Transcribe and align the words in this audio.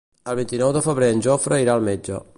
El 0.31 0.37
vint-i-nou 0.39 0.71
de 0.77 0.83
febrer 0.87 1.11
en 1.17 1.23
Jofre 1.27 1.63
irà 1.67 1.77
al 1.77 1.89
metge. 1.91 2.23